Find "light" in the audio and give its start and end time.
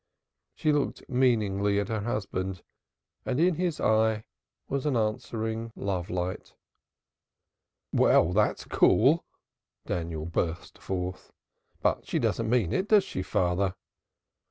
6.09-6.55